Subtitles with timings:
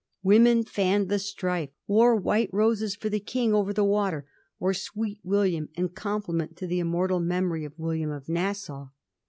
[0.23, 4.25] Women fanned the strife, wore white roses for the King over the water,
[4.59, 8.87] or Sweet William in compliment to the' immortal memory' of William of Nassau.